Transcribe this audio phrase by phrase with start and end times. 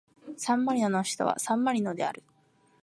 [0.35, 2.23] サンマリノの首都はサンマリノである